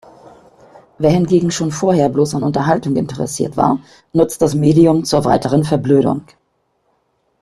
[0.97, 3.77] Wer hingegen schon vorher bloß an Unterhaltung interessiert war,
[4.13, 6.23] nutzt das Medium zur weiteren Verblödung.